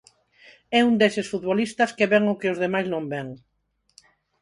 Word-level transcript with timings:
É 0.77 0.79
un 0.89 0.95
deses 1.01 1.29
futbolistas 1.31 1.93
que 1.97 2.09
ven 2.11 2.23
o 2.33 2.37
que 2.39 2.51
os 2.53 2.61
demais 2.63 2.87
non 2.93 3.03
ven. 3.13 3.27